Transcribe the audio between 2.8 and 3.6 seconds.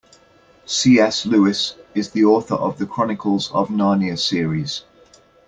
Chronicles